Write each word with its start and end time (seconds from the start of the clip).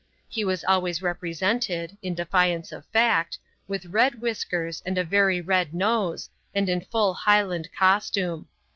He 0.27 0.43
was 0.43 0.63
always 0.63 1.03
represented 1.03 1.95
(in 2.01 2.15
defiance 2.15 2.71
of 2.71 2.87
fact), 2.87 3.37
with 3.67 3.85
red 3.85 4.19
whiskers, 4.19 4.81
and 4.83 4.97
a 4.97 5.03
very 5.03 5.41
red 5.41 5.75
nose, 5.75 6.27
and 6.55 6.67
in 6.67 6.81
full 6.81 7.13
Highland 7.13 7.69
costume. 7.77 8.47